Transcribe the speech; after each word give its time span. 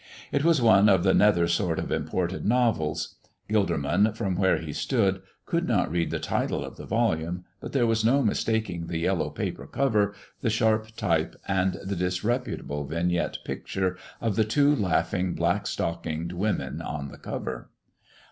It 0.31 0.43
was 0.43 0.63
one 0.63 0.89
of 0.89 1.03
the 1.03 1.13
nether 1.13 1.47
sort 1.47 1.77
of 1.77 1.91
imported 1.91 2.43
novels. 2.43 3.17
Gilderman, 3.47 4.15
from 4.17 4.35
where 4.35 4.57
he 4.57 4.73
stood, 4.73 5.21
could 5.45 5.67
not 5.67 5.91
read 5.91 6.09
the 6.09 6.17
title 6.17 6.65
of 6.65 6.75
the 6.75 6.87
volume, 6.87 7.45
but 7.59 7.71
there 7.71 7.85
was 7.85 8.03
no 8.03 8.23
mistaking 8.23 8.87
the 8.87 8.97
yellow 8.97 9.29
paper 9.29 9.67
cover, 9.67 10.15
the 10.39 10.49
sharp 10.49 10.95
type, 10.95 11.35
and 11.47 11.77
the 11.85 11.95
disreputable 11.95 12.83
vignette 12.83 13.37
picture 13.45 13.95
of 14.19 14.37
the 14.37 14.43
two 14.43 14.75
laughing, 14.75 15.35
black 15.35 15.67
stockinged 15.67 16.31
women 16.31 16.81
on 16.81 17.09
the 17.09 17.19
cover. 17.19 17.69